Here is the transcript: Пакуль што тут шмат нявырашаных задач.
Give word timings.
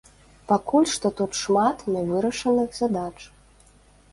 Пакуль 0.51 0.87
што 0.93 1.11
тут 1.19 1.37
шмат 1.41 1.83
нявырашаных 1.97 2.69
задач. 2.81 3.17